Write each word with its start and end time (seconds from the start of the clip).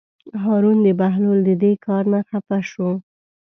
هارون 0.43 0.77
د 0.85 0.87
بهلول 0.99 1.39
د 1.45 1.51
دې 1.63 1.73
کار 1.85 2.03
نه 2.13 2.19
خپه 2.29 2.57
شو. 2.69 2.89